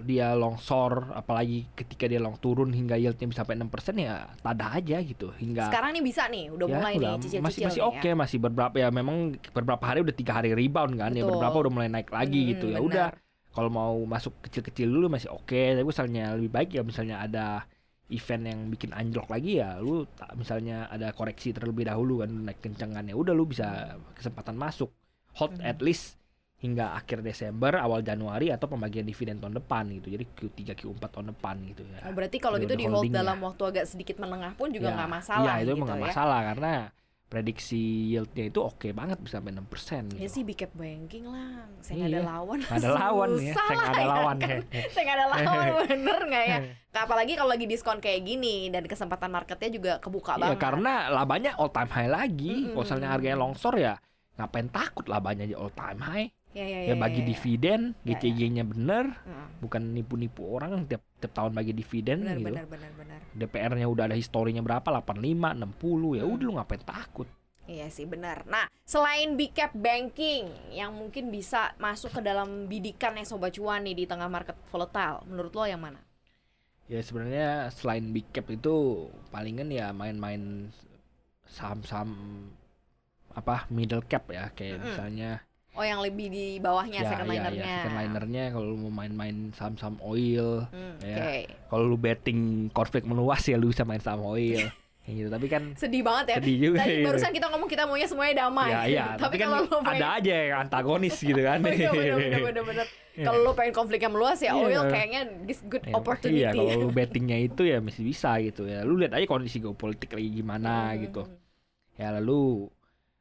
dia 0.00 0.34
longsor 0.34 1.10
apalagi 1.12 1.66
ketika 1.74 2.06
dia 2.06 2.18
long 2.18 2.38
turun 2.38 2.70
hingga 2.70 2.94
yieldnya 2.94 3.26
bisa 3.26 3.42
sampai 3.42 3.58
6% 3.58 3.66
ya 3.96 4.30
tada 4.36 4.70
aja 4.70 5.02
gitu 5.02 5.34
hingga 5.34 5.66
Sekarang 5.66 5.90
nih 5.90 6.04
bisa 6.04 6.30
nih, 6.30 6.46
udah 6.46 6.62
ya, 6.64 6.74
mulai 6.76 6.94
udah, 6.94 7.10
nih 7.10 7.18
cicil-cicil 7.18 7.42
masih 7.42 7.62
masih 7.66 7.80
nih 7.80 7.88
oke 7.90 8.06
ya. 8.06 8.14
masih 8.14 8.38
beberapa 8.38 8.76
ya 8.76 8.88
memang 8.90 9.18
beberapa 9.50 9.82
hari 9.82 9.98
udah 10.00 10.14
tiga 10.14 10.32
hari 10.32 10.50
rebound 10.52 10.94
kan 10.94 11.10
ya 11.10 11.22
Betul. 11.22 11.34
beberapa 11.34 11.56
udah 11.58 11.72
mulai 11.72 11.88
naik 11.90 12.08
lagi 12.08 12.38
Hmm, 12.40 12.50
gitu 12.52 12.66
ya 12.68 12.78
benar. 12.78 12.86
udah 12.86 13.08
kalau 13.50 13.66
mau 13.68 13.94
masuk 14.06 14.38
kecil-kecil 14.40 14.86
dulu 14.86 15.10
masih 15.10 15.26
oke 15.26 15.58
tapi 15.74 15.82
misalnya 15.82 16.38
lebih 16.38 16.50
baik 16.52 16.70
ya 16.70 16.82
misalnya 16.82 17.18
ada 17.18 17.46
event 18.10 18.44
yang 18.44 18.60
bikin 18.68 18.90
anjlok 18.90 19.26
lagi 19.26 19.58
ya 19.58 19.78
lu 19.78 20.02
tak 20.10 20.34
misalnya 20.34 20.86
ada 20.86 21.10
koreksi 21.10 21.50
terlebih 21.50 21.86
dahulu 21.86 22.20
kan 22.20 22.30
naik 22.44 22.58
kencengan 22.58 23.06
ya 23.06 23.14
udah 23.14 23.30
lu 23.30 23.46
bisa 23.46 23.94
kesempatan 24.12 24.54
masuk 24.54 24.90
hold 25.32 25.54
Mhm. 25.54 25.64
at 25.64 25.78
least 25.78 26.18
hingga 26.60 26.92
akhir 26.92 27.24
Desember 27.24 27.72
awal 27.72 28.02
Januari 28.02 28.52
atau 28.52 28.68
pembagian 28.68 29.02
dividen 29.02 29.40
tahun 29.40 29.56
depan 29.56 29.88
gitu 29.96 30.12
jadi 30.12 30.24
Q3 30.28 30.60
Q4 30.76 31.04
tahun 31.08 31.26
depan 31.32 31.56
gitu 31.66 31.82
ya 31.86 32.04
Oh, 32.04 32.12
berarti 32.12 32.36
kalau 32.36 32.60
gitu 32.60 32.74
di 32.74 32.84
hold 32.84 33.08
dalam 33.08 33.40
waktu 33.40 33.62
agak 33.64 33.84
sedikit 33.88 34.20
menengah 34.20 34.52
pun 34.52 34.68
juga 34.68 34.92
Ya, 34.92 34.96
nggak 34.98 35.10
masalah 35.10 35.44
iya 35.56 35.64
itu 35.64 35.72
gitu 35.72 35.82
nggak 35.82 35.96
ya. 35.96 36.04
masalah 36.12 36.40
karena 36.52 36.72
prediksi 37.30 37.78
yieldnya 38.10 38.44
itu 38.44 38.58
oke 38.58 38.90
banget 38.90 39.16
bisa 39.16 39.38
sampai 39.38 39.54
6% 39.54 40.10
gitu. 40.10 40.18
Ya 40.18 40.26
sih 40.26 40.42
big 40.42 40.58
cap 40.58 40.74
banking 40.74 41.24
lah, 41.24 41.62
saya 41.78 41.94
nggak 41.96 42.10
ada 42.10 42.18
Iya. 42.18 42.26
lawan. 42.26 42.58
Nggak 42.58 42.74
ada 42.76 42.90
lawan 42.92 43.28
ya, 43.30 43.38
Susah 43.48 43.62
saya 43.62 43.76
nggak 43.76 43.86
ada 43.88 44.02
ya 44.02 44.08
lawan 44.10 44.36
kan. 44.36 44.48
ya. 44.50 44.58
saya 44.92 45.02
nggak 45.02 45.16
ada 45.16 45.26
lawan 45.30 45.66
bener 45.86 46.20
nggak 46.26 46.44
ya? 46.44 46.58
Apalagi 47.06 47.32
kalau 47.32 47.48
lagi 47.48 47.64
diskon 47.64 47.98
kayak 47.98 48.20
gini 48.20 48.66
dan 48.68 48.82
kesempatan 48.84 49.30
marketnya 49.30 49.70
juga 49.70 49.92
kebuka 49.96 50.34
Iya 50.34 50.42
banget. 50.44 50.58
karena 50.58 50.92
labanya 51.08 51.50
all 51.54 51.70
time 51.70 51.88
high 51.88 52.10
lagi. 52.10 52.50
Mm-mm. 52.60 52.72
Kalau 52.72 52.82
misalnya 52.82 53.08
harganya 53.08 53.38
longsor 53.38 53.74
ya 53.76 53.94
ngapain 54.34 54.66
takut 54.66 55.06
labanya 55.06 55.44
aja 55.44 55.54
all 55.54 55.70
time 55.70 56.00
high. 56.02 56.28
Ya, 56.50 56.66
ya, 56.66 56.78
Ya, 56.90 56.94
bagi 56.94 57.20
ya, 57.20 57.24
ya. 57.24 57.28
dividen, 57.30 57.80
Ya, 58.02 58.14
ya. 58.14 58.18
GCG-nya 58.18 58.64
bener, 58.66 59.04
Heeh. 59.22 59.46
bukan 59.62 59.82
nipu-nipu 59.94 60.42
orang 60.46 60.84
tiap 60.86 61.02
tiap 61.20 61.32
tahun 61.36 61.52
bagi 61.52 61.72
dividen 61.72 62.24
Benar, 62.24 62.36
gitu. 62.40 62.46
benar, 62.48 62.66
benar, 62.66 62.92
benar. 62.96 63.20
DPR-nya 63.36 63.86
udah 63.86 64.04
ada 64.08 64.16
historinya 64.16 64.60
berapa? 64.60 64.88
85, 64.88 65.52
60. 65.54 66.16
Ya 66.16 66.24
Hmm. 66.24 66.32
udah 66.34 66.44
lu 66.44 66.52
ngapain 66.56 66.82
takut? 66.82 67.28
Iya 67.70 67.86
sih 67.86 68.02
benar. 68.02 68.42
Nah, 68.50 68.66
selain 68.82 69.38
big 69.38 69.54
cap 69.54 69.70
banking 69.70 70.50
yang 70.74 70.90
mungkin 70.90 71.30
bisa 71.30 71.70
masuk 71.78 72.18
ke 72.18 72.20
dalam 72.20 72.66
bidikan 72.66 73.14
yang 73.14 73.22
sobat 73.22 73.54
cuan 73.54 73.86
nih 73.86 73.94
di 73.94 74.04
tengah 74.10 74.26
market 74.26 74.58
volatile, 74.74 75.22
menurut 75.30 75.54
lo 75.54 75.64
yang 75.68 75.78
mana? 75.78 76.02
Ya 76.90 76.98
sebenarnya 76.98 77.70
selain 77.70 78.10
big 78.10 78.26
cap 78.34 78.50
itu 78.50 79.06
palingan 79.30 79.70
ya 79.70 79.94
main-main 79.94 80.74
saham-saham 81.46 82.10
apa 83.30 83.70
middle 83.70 84.02
cap 84.02 84.26
ya 84.34 84.50
kayak 84.50 84.82
Mm-mm. 84.82 84.86
misalnya 84.90 85.30
Oh, 85.70 85.82
yang 85.82 85.98
lebih 85.98 86.26
di 86.26 86.58
bawahnya 86.58 86.98
ya, 86.98 87.08
second 87.08 87.24
ya, 87.24 87.32
linernya. 87.32 87.62
ya, 87.62 87.76
second 87.80 87.96
linernya 87.96 88.44
kalau 88.50 88.66
lu 88.66 88.76
mau 88.80 88.92
main-main 88.92 89.36
saham-saham 89.52 89.96
oil 90.00 90.66
Hmm, 90.68 90.98
Ya. 91.00 91.16
Oke. 91.16 91.38
kalau 91.66 91.84
lu 91.86 91.96
betting 91.96 92.40
konflik 92.68 93.02
meluas 93.02 93.42
ya 93.42 93.54
lu 93.54 93.68
bisa 93.68 93.82
main 93.82 93.98
saham 93.98 94.20
oil 94.24 94.66
kayak 95.00 95.14
gitu 95.16 95.28
tapi 95.30 95.46
kan 95.46 95.62
Sedih 95.74 96.02
banget 96.02 96.24
ya. 96.26 96.36
sedih 96.36 96.56
juga 96.60 96.78
Tadi 96.80 96.90
gitu. 96.92 97.06
barusan 97.06 97.32
kita 97.32 97.46
ngomong 97.48 97.68
kita 97.68 97.82
maunya 97.84 98.04
semuanya 98.04 98.34
damai. 98.42 98.68
ya 98.68 98.80
iya 98.92 99.04
tapi, 99.14 99.36
kan 99.36 99.46
kalau 99.48 99.58
lo 99.64 99.76
ada 99.80 100.06
aja 100.12 100.34
yang 100.44 100.58
antagonis 100.60 101.16
gitu 101.16 101.40
kan 101.40 101.58
bener, 101.64 101.88
bener, 101.88 102.40
bener, 102.44 102.64
bener. 102.66 102.86
Iya. 103.10 103.26
Kalau 103.26 103.38
lo 103.40 103.52
pengen 103.52 103.72
konflik 103.72 104.00
yang 104.00 104.12
meluas 104.12 104.38
ya 104.38 104.50
Iya. 104.50 104.60
oil 104.60 104.82
kayaknya 104.86 105.20
this 105.42 105.62
good 105.64 105.82
Ya, 105.82 105.94
opportunity. 105.94 106.34
iya 106.36 106.48
kalau 106.50 106.72
lu 106.76 106.90
bettingnya 106.90 107.38
itu 107.38 107.62
ya 107.62 107.78
masih 107.78 108.02
bisa 108.02 108.34
gitu 108.38 108.66
ya 108.66 108.82
lu 108.82 108.94
lihat 108.96 109.12
aja 109.12 109.24
kondisi 109.24 109.56
geopolitik 109.56 110.10
lagi 110.10 110.30
gimana 110.32 110.90
Hmm, 110.90 110.98
gitu 111.00 111.22
ya 111.94 112.10
lalu 112.12 112.66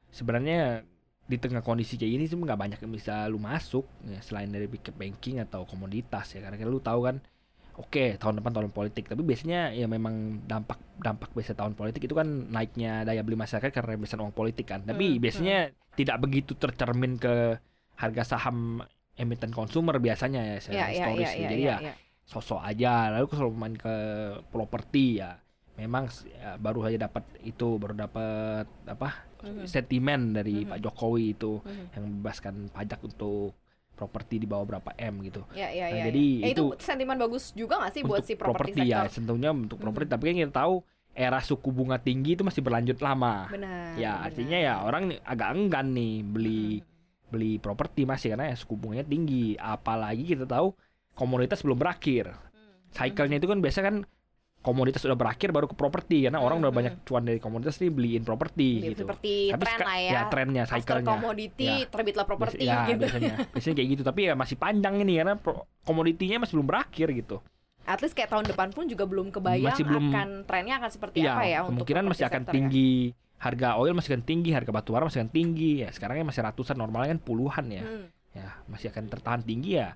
sebenarnya 0.10 0.82
di 1.30 1.38
tengah 1.38 1.62
kondisi 1.62 1.94
kayak 1.94 2.12
gini 2.18 2.24
tuh 2.26 2.42
nggak 2.42 2.58
banyak 2.58 2.80
yang 2.82 2.90
bisa 2.90 3.30
lu 3.30 3.38
masuk 3.38 3.86
ya 4.10 4.18
selain 4.26 4.50
dari 4.50 4.66
big 4.66 4.82
banking 4.98 5.38
atau 5.38 5.62
komoditas 5.70 6.34
ya 6.34 6.42
karena 6.42 6.58
kan 6.58 6.66
lu 6.66 6.82
tahu 6.82 7.06
kan 7.06 7.22
oke 7.78 8.18
tahun 8.18 8.42
depan 8.42 8.52
tahun 8.58 8.74
politik 8.74 9.06
tapi 9.08 9.22
biasanya 9.22 9.72
ya 9.78 9.86
memang 9.86 10.42
dampak 10.50 10.82
dampak 10.98 11.30
biasa 11.32 11.54
tahun 11.54 11.78
politik 11.78 12.10
itu 12.10 12.18
kan 12.18 12.28
naiknya 12.50 13.06
daya 13.06 13.22
beli 13.22 13.38
masyarakat 13.38 13.70
karena 13.70 13.94
rembesan 13.94 14.20
uang 14.26 14.34
politik 14.34 14.68
kan 14.68 14.82
Hmm, 14.82 14.90
tapi 14.98 15.22
biasanya 15.22 15.70
tidak 15.94 16.18
begitu 16.18 16.58
tercermin 16.58 17.22
ke 17.22 17.62
harga 17.96 18.36
saham 18.36 18.82
emiten 19.14 19.54
konsumer 19.54 20.02
biasanya 20.02 20.42
ya 20.44 20.58
saya 20.58 20.76
iya, 20.76 20.86
historis 20.90 21.30
iya, 21.30 21.38
ya. 21.38 21.42
jadi 21.46 21.56
iya, 21.62 21.78
ya 21.78 21.78
iya. 21.86 21.94
sosok 22.26 22.62
aja 22.66 22.94
lalu 23.14 23.28
kalau 23.30 23.52
main 23.54 23.76
ke 23.78 23.96
properti 24.50 25.22
ya 25.22 25.38
memang 25.80 26.04
ya, 26.28 26.56
baru 26.56 26.84
saja 26.84 27.08
dapat 27.08 27.24
itu 27.42 27.68
baru 27.76 27.96
dapat 27.98 28.68
apa 28.86 29.10
Mhm. 29.40 29.64
sentimen 29.66 30.22
dari 30.32 30.64
Mhm. 30.64 30.70
Pak 30.70 30.80
Jokowi 30.84 31.26
itu 31.32 31.64
Mhm. 31.64 31.86
yang 31.96 32.04
membebaskan 32.06 32.54
pajak 32.70 33.00
untuk 33.02 33.56
properti 33.96 34.40
di 34.40 34.48
bawah 34.48 34.64
berapa 34.66 34.92
m 34.96 35.24
gitu 35.24 35.44
Ya, 35.52 35.68
ya, 35.70 35.88
Nah, 35.88 35.98
ya, 35.98 36.06
jadi 36.08 36.26
ya. 36.40 36.46
Eh, 36.46 36.52
itu, 36.52 36.66
itu 36.72 36.80
sentimen 36.80 37.16
bagus 37.16 37.52
juga 37.52 37.80
gak 37.80 37.92
sih 37.92 38.04
buat 38.04 38.24
si 38.24 38.36
properti 38.36 38.84
ya 38.86 39.08
tentunya 39.08 39.50
untuk 39.50 39.76
properti 39.76 40.08
Mhm. 40.08 40.14
tapi 40.14 40.24
kan 40.26 40.36
kita 40.38 40.54
tahu 40.56 40.74
era 41.12 41.40
suku 41.40 41.70
bunga 41.70 42.00
tinggi 42.00 42.32
itu 42.34 42.44
masih 42.44 42.62
berlanjut 42.62 42.96
lama 43.00 43.48
Benar. 43.50 44.00
ya 44.00 44.14
benar. 44.14 44.26
artinya 44.26 44.58
ya 44.58 44.74
orang 44.80 45.04
agak 45.20 45.50
enggan 45.52 45.88
nih 45.92 46.14
beli 46.24 46.64
Mhm. 46.80 46.88
beli 47.30 47.52
properti 47.58 48.08
masih 48.08 48.34
karena 48.34 48.50
ya 48.50 48.56
suku 48.56 48.74
bunganya 48.74 49.04
tinggi 49.04 49.54
apalagi 49.54 50.24
kita 50.26 50.48
tahu 50.48 50.72
komoditas 51.14 51.60
belum 51.60 51.76
berakhir 51.76 52.32
Hmm. 52.32 52.80
cycle-nya 52.90 53.38
itu 53.38 53.48
kan 53.48 53.60
biasa 53.60 53.80
kan 53.84 53.96
komoditas 54.60 55.00
udah 55.02 55.16
berakhir 55.16 55.50
baru 55.50 55.66
ke 55.66 55.74
properti 55.74 56.24
karena 56.24 56.38
orang 56.38 56.58
Hmm, 56.58 56.66
udah 56.66 56.74
banyak 56.74 56.94
cuan 57.02 57.24
dari 57.24 57.38
komoditas 57.38 57.78
nih 57.78 57.88
beliin 57.88 58.22
properti 58.22 58.84
gitu. 58.86 59.02
seperti 59.02 59.50
Tapi 59.50 59.64
tren 59.64 59.78
lah 59.80 59.98
ya. 59.98 60.12
ya, 60.12 60.22
trennya, 60.28 60.64
cycle-nya. 60.66 61.08
commodity 61.10 61.72
Ya. 61.80 61.88
terbitlah 61.88 62.26
properti 62.26 62.56
ya, 62.62 62.84
gitu. 62.86 63.00
biasanya 63.00 63.34
biasanya 63.54 63.76
kayak 63.76 63.90
gitu 63.90 64.04
tapi 64.04 64.20
ya 64.22 64.34
masih 64.34 64.56
panjang 64.56 64.96
ini 64.98 65.14
karena 65.16 65.34
komoditinya 65.82 66.44
masih 66.44 66.54
belum 66.56 66.68
berakhir 66.68 67.08
gitu 67.14 67.38
At 67.82 68.00
least 68.00 68.14
kayak 68.14 68.30
tahun 68.30 68.46
depan 68.46 68.70
pun 68.70 68.86
juga 68.86 69.02
belum 69.04 69.32
kebayang 69.32 69.66
Masih 69.66 69.82
belum- 69.82 70.12
akan 70.12 70.30
trennya 70.44 70.78
akan 70.78 70.92
seperti 70.92 71.18
Iya, 71.20 71.32
apa 71.32 71.44
ya 71.44 71.60
untuk 71.62 71.88
kemungkinan 71.88 72.04
masih 72.06 72.26
akan 72.28 72.44
ya. 72.44 72.52
tinggi 72.52 72.92
harga 73.40 73.70
oil 73.76 73.94
masih 73.94 74.10
akan 74.12 74.24
tinggi 74.24 74.50
harga 74.52 74.70
batu 74.70 74.90
bara 74.92 75.08
masih 75.08 75.24
akan 75.24 75.32
tinggi 75.32 75.72
ya 75.80 75.90
sekarang 75.90 76.20
masih 76.22 76.44
ratusan 76.44 76.76
normalnya 76.76 77.16
kan 77.16 77.22
puluhan 77.24 77.66
ya 77.72 77.82
Hmm. 77.82 78.06
ya 78.30 78.48
masih 78.68 78.92
akan 78.92 79.08
tertahan 79.08 79.42
tinggi 79.42 79.80
ya 79.80 79.96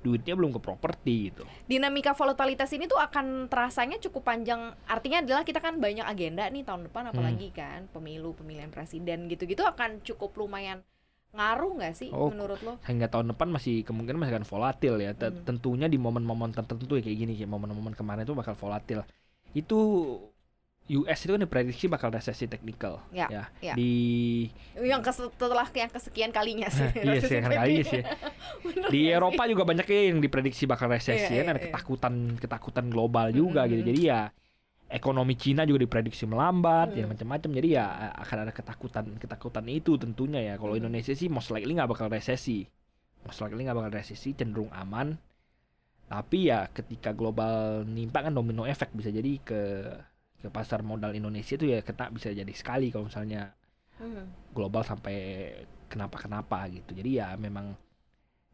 duitnya 0.00 0.34
belum 0.34 0.50
ke 0.50 0.60
properti 0.60 1.30
gitu 1.30 1.46
dinamika 1.64 2.10
volatilitas 2.10 2.70
ini 2.70 2.84
tuh 2.84 2.98
akan 2.98 3.46
terasanya 3.46 3.96
cukup 3.98 4.26
panjang. 4.26 4.74
Artinya 4.84 5.22
adalah 5.22 5.46
kita 5.46 5.58
kan 5.58 5.78
banyak 5.78 6.02
agenda 6.02 6.50
nih 6.50 6.66
tahun 6.66 6.90
depan 6.90 7.08
apalagi 7.08 7.48
Hmm. 7.50 7.56
kan 7.56 7.80
pemilu, 7.90 8.34
pemilihan 8.34 8.68
presiden 8.68 9.26
gitu-gitu 9.26 9.62
akan 9.62 10.02
cukup 10.02 10.34
lumayan 10.36 10.82
ngaruh 11.30 11.78
nggak 11.78 11.94
sih 11.94 12.10
Oh, 12.10 12.26
menurut 12.26 12.58
lo? 12.60 12.82
hingga 12.82 13.06
tahun 13.06 13.30
depan 13.30 13.54
masih 13.54 13.86
kemungkinan 13.86 14.18
masih 14.18 14.34
akan 14.34 14.46
volatil 14.48 14.94
ya 14.98 15.14
Hmm. 15.14 15.46
tentunya 15.46 15.86
di 15.86 15.94
momen-momen 15.94 16.50
tertentu 16.50 16.90
ya 16.90 17.02
kayak 17.02 17.18
gini 17.20 17.32
kayak 17.36 17.46
momen-momen 17.48 17.94
kemarin 17.94 18.26
itu 18.26 18.34
bakal 18.34 18.58
volatil 18.58 19.06
itu 19.50 19.78
US 20.90 21.22
itu 21.22 21.30
kan 21.30 21.40
diprediksi 21.40 21.86
bakal 21.86 22.10
resesi 22.10 22.44
teknikal. 22.44 22.98
Ya, 23.14 23.30
ya 23.30 23.44
ya. 23.62 23.74
di 23.78 23.92
Yang 24.74 25.00
kes 25.06 25.16
setelah 25.30 25.68
yang 25.70 25.86
kesekian 25.88 26.30
kalinya 26.30 26.66
sih. 26.66 26.90
iya 26.98 27.20
sih 27.22 27.38
kan 27.38 27.50
kali 27.52 27.74
sih. 27.82 28.02
Di 28.92 29.00
Eropa 29.06 29.46
juga 29.46 29.62
banyak 29.62 29.86
yang 29.86 30.18
diprediksi 30.18 30.66
bakal 30.66 30.90
resesi 30.90 31.30
Iya, 31.30 31.46
kan? 31.46 31.46
iya, 31.46 31.52
ada 31.54 31.60
iya. 31.62 31.66
ketakutan 31.70 32.14
ketakutan 32.36 32.86
global 32.90 33.30
juga 33.30 33.70
gitu. 33.70 33.86
Jadi 33.86 34.00
ya 34.10 34.34
ekonomi 34.90 35.38
Cina 35.38 35.62
juga 35.62 35.86
diprediksi 35.86 36.26
melambat 36.26 36.98
ya 36.98 37.06
Mm. 37.06 37.14
macam-macam. 37.14 37.50
Jadi 37.54 37.68
ya 37.70 37.84
akan 38.18 38.36
ada 38.42 38.52
ketakutan 38.52 39.04
ketakutan 39.14 39.64
itu 39.70 39.94
tentunya 39.94 40.40
ya. 40.42 40.54
Kalau 40.58 40.74
Mm. 40.74 40.80
Indonesia 40.82 41.14
sih 41.14 41.30
most 41.30 41.54
likely 41.54 41.70
nggak 41.70 41.86
bakal 41.86 42.10
resesi. 42.10 42.66
Most 43.22 43.38
likely 43.38 43.62
nggak 43.62 43.78
bakal 43.78 43.92
resesi 43.94 44.34
cenderung 44.34 44.74
aman. 44.74 45.14
Tapi 46.10 46.50
ya 46.50 46.66
ketika 46.66 47.14
global 47.14 47.86
nimpa 47.86 48.26
kan 48.26 48.34
domino 48.34 48.66
efek 48.66 48.90
bisa 48.90 49.14
jadi 49.14 49.38
ke 49.38 49.60
ke 50.40 50.48
pasar 50.48 50.80
modal 50.80 51.12
Indonesia 51.12 51.54
itu 51.54 51.68
ya 51.68 51.84
kena 51.84 52.08
bisa 52.08 52.32
jadi 52.32 52.52
sekali 52.56 52.88
kalau 52.88 53.06
misalnya 53.06 53.52
Hmm. 54.00 54.32
global 54.56 54.80
sampai 54.80 55.52
kenapa-kenapa 55.92 56.64
gitu. 56.72 56.96
Jadi 56.96 57.20
ya 57.20 57.36
memang 57.36 57.76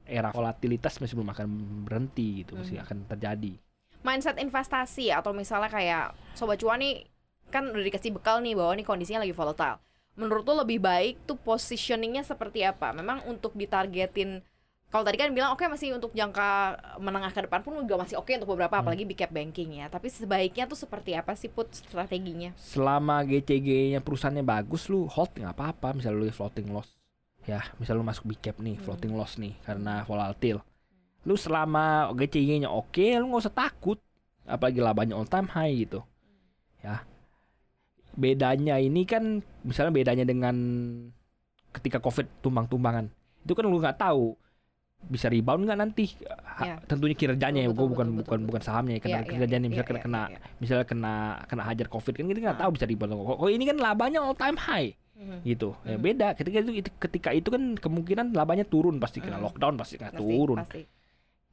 era 0.02 0.34
volatilitas 0.34 0.98
masih 0.98 1.14
belum 1.14 1.30
akan 1.30 1.48
berhenti 1.86 2.42
gitu, 2.42 2.58
masih 2.58 2.78
Mhm. 2.78 2.84
akan 2.86 2.98
terjadi. 3.14 3.54
mindset 4.02 4.38
investasi 4.38 5.10
atau 5.10 5.34
misalnya 5.34 5.66
kayak 5.66 6.14
sobat 6.38 6.62
cuan 6.62 6.78
nih 6.78 7.10
kan 7.50 7.66
udah 7.66 7.82
dikasih 7.82 8.14
bekal 8.14 8.38
nih 8.38 8.54
bahwa 8.54 8.78
nih 8.78 8.86
kondisinya 8.86 9.26
lagi 9.26 9.34
volatile. 9.34 9.82
Menurut 10.14 10.46
lo 10.46 10.62
lebih 10.62 10.78
baik 10.78 11.26
tuh 11.26 11.34
positioningnya 11.34 12.22
seperti 12.22 12.62
apa? 12.62 12.94
Memang 12.94 13.26
untuk 13.26 13.58
ditargetin 13.58 14.46
kalau 14.86 15.02
tadi 15.02 15.18
kan 15.18 15.34
bilang 15.34 15.52
oke 15.52 15.66
masih 15.66 15.98
untuk 15.98 16.14
jangka 16.14 16.78
menengah 17.02 17.34
ke 17.34 17.42
depan 17.42 17.60
pun 17.60 17.74
juga 17.82 18.06
masih 18.06 18.16
oke 18.16 18.30
untuk 18.32 18.54
beberapa 18.54 18.78
Hmm. 18.78 18.86
apalagi 18.86 19.02
big 19.02 19.18
cap 19.18 19.34
banking 19.34 19.82
ya. 19.82 19.90
Tapi 19.90 20.06
sebaiknya 20.08 20.64
tuh 20.64 20.78
seperti 20.78 21.12
apa 21.12 21.34
sih 21.34 21.50
put 21.50 21.66
strateginya? 21.74 22.54
Selama 22.54 23.26
GCG-nya 23.26 23.98
perusahaannya 24.00 24.46
bagus 24.46 24.86
lu 24.86 25.10
hold 25.10 25.34
nggak 25.34 25.52
apa-apa, 25.52 25.98
misal 25.98 26.14
lu 26.14 26.30
floating 26.30 26.70
loss. 26.70 26.88
Ya, 27.46 27.62
misal 27.78 27.98
lu 27.98 28.06
masuk 28.06 28.26
big 28.26 28.38
cap 28.38 28.56
nih, 28.58 28.78
Hmm. 28.78 28.84
floating 28.86 29.12
loss 29.14 29.36
nih 29.36 29.58
karena 29.62 30.06
volatile. 30.06 30.62
Lu 31.26 31.34
selama 31.34 32.14
GCG-nya 32.14 32.70
oke, 32.70 33.02
lu 33.18 33.26
nggak 33.26 33.42
usah 33.42 33.54
takut. 33.54 33.98
Apalagi 34.46 34.78
labanya 34.78 35.18
all 35.18 35.26
time 35.26 35.50
high 35.50 35.74
gitu. 35.74 36.06
Ya. 36.78 37.02
Bedanya 38.14 38.78
ini 38.78 39.02
kan 39.04 39.42
misalnya 39.60 39.90
bedanya 39.92 40.22
dengan 40.22 40.54
ketika 41.74 41.98
Covid 41.98 42.30
tumbang-tumbangan. 42.40 43.10
Itu 43.42 43.52
kan 43.52 43.66
lu 43.66 43.76
nggak 43.76 43.98
tahu 43.98 44.38
bisa 45.02 45.28
rebound 45.28 45.68
nggak 45.68 45.78
nanti 45.78 46.04
Ha- 46.56 46.64
Ya. 46.66 46.76
tentunya 46.82 47.12
kinerjanya 47.12 47.60
ya 47.62 47.68
gue 47.68 47.76
bukan 47.76 48.08
betul, 48.10 48.16
bukan 48.16 48.38
betul, 48.40 48.46
bukan 48.48 48.62
sahamnya 48.64 48.96
ya 48.96 49.02
kena 49.02 49.12
Iya, 49.12 49.20
iya, 49.20 49.28
kinerjanya 49.28 49.60
iya, 49.60 49.70
misalnya 49.70 49.84
iya, 49.86 49.92
kena, 49.92 50.00
kena 50.02 50.22
iya. 50.26 50.38
misalnya 50.56 50.86
kena 50.88 51.12
kena 51.44 51.62
hajar 51.62 51.86
covid 51.86 52.14
kan 52.16 52.24
kita 52.24 52.38
nggak 52.40 52.56
Ah. 52.56 52.62
tahu 52.64 52.70
bisa 52.74 52.84
rebound 52.86 53.12
kok 53.12 53.36
kok 53.36 53.50
ini 53.52 53.64
kan 53.66 53.76
labanya 53.76 54.18
all 54.18 54.32
time 54.34 54.56
high 54.58 54.90
Mhm. 55.14 55.38
gitu 55.44 55.68
ya 55.82 55.94
Hmm. 55.94 56.02
beda 56.02 56.26
ketika 56.32 56.56
itu 56.58 56.70
ketika 56.98 57.28
itu 57.30 57.48
kan 57.50 57.62
kemungkinan 57.74 58.26
labanya 58.32 58.64
turun 58.64 58.96
pasti 58.96 59.20
kena 59.20 59.36
Hmm. 59.36 59.46
lockdown 59.46 59.74
pasti 59.76 59.94
kena 59.96 60.10
Pasti, 60.10 60.24
turun 60.26 60.58
pasti. 60.58 60.82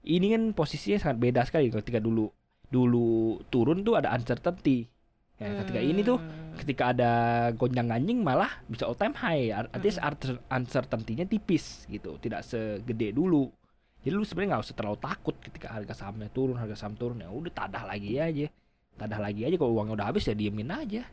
ini 0.05 0.27
kan 0.31 0.43
posisinya 0.51 0.97
sangat 0.97 1.17
beda 1.21 1.41
sekali 1.43 1.67
ketika 1.69 1.99
dulu 1.99 2.31
dulu 2.65 3.11
turun 3.45 3.83
tuh 3.83 3.93
ada 3.93 4.09
uncertainty 4.09 4.87
ya 5.35 5.49
ketika 5.61 5.79
ini 5.79 6.01
tuh 6.01 6.17
Hmm. 6.17 6.53
ketika 6.55 6.83
ada 6.89 7.11
gonjang 7.51 7.87
ganjing 7.87 8.21
malah 8.21 8.49
bisa 8.65 8.85
all 8.85 8.93
time 8.93 9.13
high. 9.13 9.49
Ar- 9.49 9.69
artinya 9.69 10.07
uncer- 10.07 10.41
uncertainty-nya 10.47 11.25
tipis 11.25 11.83
gitu 11.85 12.15
tidak 12.17 12.41
segede 12.41 13.11
dulu. 13.11 13.49
Jadi 13.99 14.13
lu 14.13 14.23
sebenarnya 14.23 14.49
nggak 14.53 14.63
usah 14.63 14.75
terlalu 14.75 14.99
takut 14.99 15.35
ketika 15.39 15.67
harga 15.71 15.93
sahamnya 15.95 16.27
turun 16.27 16.55
harga 16.55 16.75
saham 16.75 16.93
turun 16.93 17.17
ya 17.17 17.27
udah 17.27 17.49
tadah 17.49 17.83
lagi 17.83 18.19
aja. 18.19 18.47
Tadah 18.93 19.17
lagi 19.17 19.41
aja 19.41 19.55
kalau 19.57 19.73
uangnya 19.73 19.97
udah 19.97 20.07
habis 20.07 20.23
ya 20.23 20.35
diemin 20.35 20.69
aja. 20.69 21.01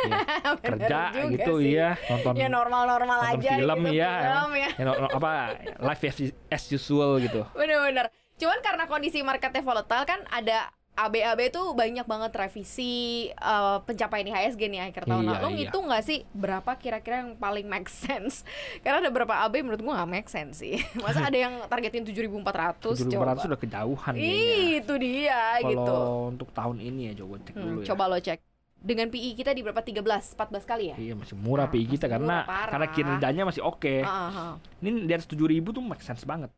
Ya, 0.00 0.56
kerja 0.56 1.00
gitu 1.28 1.60
sih. 1.60 1.76
iya. 1.76 1.92
Nonton 2.08 2.32
ya 2.34 2.48
normal-normal 2.48 3.36
aja 3.36 3.50
film, 3.54 3.84
gitu 3.84 3.92
ya, 3.94 4.12
film 4.24 4.52
ya. 4.56 4.70
Ya, 4.72 4.82
no- 4.82 4.96
no- 4.98 5.12
apa 5.12 5.32
life 5.78 6.02
as, 6.02 6.18
as 6.48 6.64
usual 6.66 7.20
gitu. 7.20 7.44
Bener-bener. 7.58 8.08
Cuman 8.34 8.58
karena 8.58 8.88
kondisi 8.88 9.20
marketnya 9.20 9.60
volatile 9.60 10.02
kan 10.02 10.24
ada 10.26 10.72
ABAB 11.00 11.40
tuh 11.48 11.72
banyak 11.72 12.04
banget 12.04 12.32
revisi 12.34 12.92
eh, 13.26 13.78
pencapaian 13.80 14.26
IHSG 14.26 14.62
nih 14.66 14.80
akhir 14.86 15.04
tahun 15.04 15.22
Iya, 15.22 15.32
lalu 15.34 15.46
iya. 15.46 15.56
ngitung 15.56 15.84
nggak 15.86 16.02
sih 16.02 16.18
berapa 16.30 16.70
kira-kira 16.74 17.22
yang 17.22 17.32
paling 17.34 17.64
make 17.64 17.86
sense 17.86 18.42
karena 18.82 19.00
ada 19.00 19.08
beberapa 19.08 19.34
AB 19.40 19.60
menurut 19.60 19.80
gua 19.80 19.94
nggak 19.98 20.10
make 20.10 20.28
sense 20.28 20.58
sih 20.58 20.76
masa 21.04 21.24
ada 21.24 21.38
yang 21.38 21.64
targetin 21.66 22.02
7.400 22.02 22.82
tujuh 22.82 23.06
coba 23.10 23.32
sudah 23.36 23.56
kejauhan 23.56 24.14
Ih, 24.14 24.80
itu 24.80 24.94
dia 24.96 25.56
kalau 25.56 25.70
gitu 25.70 25.94
untuk 26.30 26.48
tahun 26.50 26.76
ini 26.78 27.00
ya 27.08 27.24
coba 27.24 27.34
cek 27.38 27.52
Hmm, 27.52 27.62
dulu 27.62 27.78
ya 27.80 27.86
coba 27.88 28.04
lo 28.06 28.18
cek 28.18 28.40
dengan 28.80 29.06
PI 29.08 29.36
kita 29.36 29.52
di 29.52 29.60
berapa 29.60 29.84
13 29.84 30.00
14 30.00 30.64
kali 30.64 30.84
ya 30.88 30.96
Iya 30.96 31.12
masih 31.12 31.36
murah 31.36 31.68
Nah, 31.68 31.72
PI 31.72 31.84
kita 31.86 32.08
masih 32.08 32.08
karena 32.08 32.36
murah, 32.38 32.48
parah. 32.48 32.72
karena 32.72 32.86
kinerjanya 32.88 33.42
masih 33.44 33.60
oke. 33.60 33.94
Ah, 34.00 34.08
ah, 34.08 34.32
ah. 34.32 34.52
Ini 34.80 35.04
di 35.04 35.12
atas 35.12 35.28
7000 35.28 35.44
tuh 35.68 35.84
make 35.84 36.00
sense 36.00 36.24
banget. 36.24 36.48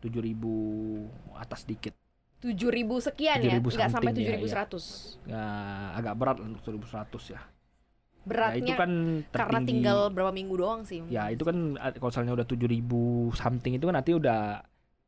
7000 0.00 0.32
atas 1.36 1.62
dikit. 1.62 1.92
7.000 2.38 2.86
sekian 3.02 3.38
ya 3.42 3.58
7.000 3.58 3.66
nggak 3.66 3.90
sampai 3.90 4.12
something, 4.14 4.24
ya, 4.24 4.38
7.100 4.38 5.26
Ya, 5.26 5.44
agak 5.94 6.14
berat 6.14 6.38
untuk 6.38 6.60
7100 6.62 7.34
ya. 7.34 7.40
beratnya 8.22 8.60
ya 8.60 8.60
itu 8.60 8.72
kan 8.74 8.90
karena 9.26 9.58
tertinggi. 9.58 9.68
tinggal 9.72 9.98
berapa 10.12 10.30
minggu 10.30 10.54
doang 10.54 10.84
sih 10.84 11.00
Ya 11.08 11.32
itu 11.32 11.42
kan 11.42 11.74
ah, 11.76 11.90
kalau 11.90 12.10
misalnya 12.12 12.32
udah 12.36 12.46
7000 12.46 12.84
something 13.34 13.72
itu 13.74 13.84
kan 13.84 13.94
nanti 13.96 14.12
udah 14.12 14.60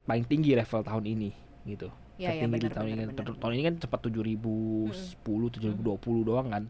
paling 0.03 0.25
tinggi 0.25 0.57
level 0.57 0.81
tahun 0.81 1.05
ini 1.05 1.31
gitu. 1.69 1.93
ya, 2.17 2.33
ya, 2.33 2.49
Tertinggi 2.49 2.65
di 2.65 2.73
tahun 2.73 2.89
ini 2.89 2.97
benar, 2.97 3.13
kan. 3.13 3.25
benar. 3.29 3.37
Tahun 3.39 3.53
ini 3.53 3.63
kan 3.63 3.75
cepat 3.79 3.99
7010, 4.09 4.91
7020 5.23 6.25
doang 6.25 6.49
kan. 6.49 6.65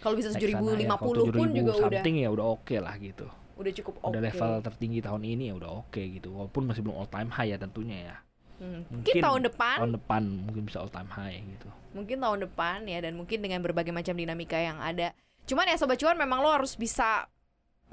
Kalau 0.00 0.14
bisa 0.16 0.32
sana 0.32 0.40
7050 0.40 0.80
ya. 0.80 0.88
Kalau 0.88 1.04
pun 1.04 1.14
7000 1.28 1.52
juga 1.54 1.70
udah 1.70 1.82
something 1.84 2.14
ya 2.16 2.28
udah 2.32 2.46
oke 2.50 2.76
lah 2.76 2.94
gitu. 2.96 3.26
udah 3.60 3.72
cukup 3.76 3.94
oke. 4.00 4.08
Udah 4.10 4.22
level 4.24 4.50
tertinggi 4.64 5.00
tahun 5.04 5.22
ini 5.22 5.44
ya 5.52 5.54
udah 5.54 5.70
oke 5.84 6.00
gitu. 6.00 6.28
Walaupun 6.32 6.62
masih 6.64 6.80
belum 6.80 6.96
all 6.96 7.10
time 7.12 7.28
high 7.28 7.52
ya 7.52 7.58
tentunya 7.60 7.98
ya. 8.08 8.16
Hmm. 8.60 8.84
Mungkin, 8.92 8.92
Mungkin 8.92 9.24
tahun 9.24 9.40
depan, 9.48 9.76
tahun 9.80 9.94
depan 9.96 10.22
mungkin 10.44 10.62
bisa 10.68 10.84
all 10.84 10.92
time 10.92 11.08
high 11.08 11.40
gitu. 11.40 11.68
mungkin 11.96 12.20
tahun 12.20 12.38
depan 12.44 12.84
ya 12.84 13.00
dan 13.00 13.16
mungkin 13.16 13.40
dengan 13.40 13.64
berbagai 13.64 13.90
macam 13.90 14.12
dinamika 14.12 14.60
yang 14.60 14.76
ada. 14.78 15.16
Cuman 15.48 15.64
ya 15.64 15.80
sobat 15.80 15.96
cuan 15.96 16.14
memang 16.20 16.44
lo 16.44 16.52
harus 16.52 16.76
bisa 16.76 17.24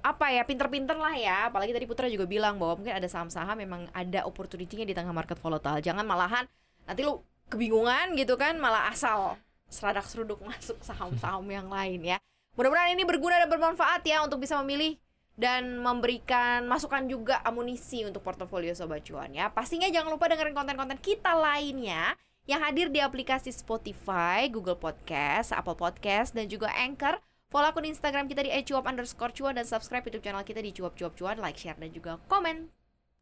apa 0.05 0.29
ya 0.29 0.45
pinter-pinter 0.45 0.93
lah 0.93 1.15
ya 1.17 1.50
apalagi 1.50 1.74
tadi 1.74 1.89
Putra 1.89 2.05
juga 2.05 2.29
bilang 2.29 2.62
bahwa 2.62 2.77
mungkin 2.77 2.93
ada 2.93 3.09
saham-saham 3.09 3.57
memang 3.57 3.89
ada 3.97 4.29
opportunity-nya 4.29 4.86
di 4.86 4.93
tengah 4.93 5.09
market 5.09 5.41
volatile 5.41 5.81
jangan 5.81 6.05
malahan 6.05 6.45
nanti 6.86 7.01
lu 7.01 7.17
kebingungan 7.50 8.13
gitu 8.13 8.38
kan 8.38 8.62
malah 8.62 8.93
asal 8.93 9.41
seradak 9.65 10.05
seruduk 10.05 10.38
masuk 10.50 10.77
saham-saham 10.86 11.43
yang 11.50 11.65
lain 11.65 12.13
ya 12.13 12.17
mudah-mudahan 12.53 12.93
ini 12.93 13.09
berguna 13.09 13.41
dan 13.41 13.50
bermanfaat 13.50 14.05
ya 14.05 14.21
untuk 14.21 14.38
bisa 14.38 14.62
memilih 14.62 15.01
dan 15.38 15.77
memberikan 15.77 16.65
masukan 16.65 17.06
juga 17.06 17.39
amunisi 17.46 18.01
untuk 18.03 18.25
portofolio 18.25 18.74
Sobat 18.74 19.06
Cuan 19.06 19.32
ya. 19.32 19.53
Pastinya 19.53 19.86
jangan 19.88 20.17
lupa 20.17 20.25
dengerin 20.27 20.58
konten-konten 20.58 20.98
kita 20.98 21.38
lainnya 21.38 22.17
yang 22.50 22.65
hadir 22.65 22.89
di 22.89 22.98
aplikasi 22.98 23.53
Spotify, 23.53 24.50
Google 24.50 24.82
Podcast, 24.82 25.53
Apple 25.53 25.77
Podcast, 25.77 26.34
dan 26.34 26.50
juga 26.50 26.74
Anchor. 26.74 27.22
Follow 27.48 27.72
akun 27.72 27.88
Instagram 27.88 28.27
kita 28.27 28.44
di 28.44 28.51
@cuap 28.67 28.89
underscore 28.89 29.32
cuan 29.32 29.56
dan 29.56 29.63
subscribe 29.63 30.03
YouTube 30.03 30.25
channel 30.25 30.44
kita 30.44 30.60
di 30.60 30.75
cuap 30.75 31.00
cuap 31.00 31.15
cuan, 31.15 31.39
like, 31.39 31.56
share, 31.56 31.79
dan 31.79 31.94
juga 31.96 32.20
komen. 32.27 32.67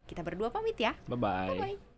Kita 0.10 0.26
berdua 0.26 0.50
pamit 0.50 0.78
ya. 0.82 0.98
Bye 1.06 1.20
bye. 1.20 1.50
Bye-bye. 1.54 1.95